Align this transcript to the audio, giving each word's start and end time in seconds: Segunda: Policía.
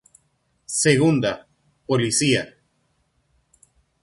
Segunda: 0.83 1.47
Policía. 1.85 2.43